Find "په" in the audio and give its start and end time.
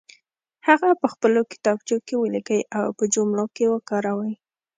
1.01-1.07, 2.97-3.03